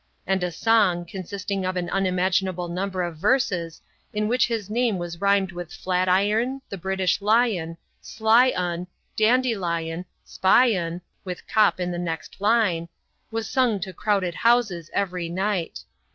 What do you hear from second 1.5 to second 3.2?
of an unimaginable number of